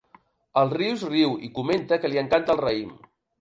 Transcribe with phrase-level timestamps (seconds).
[0.61, 2.91] El Rius riu i comenta que li encanta el raïm.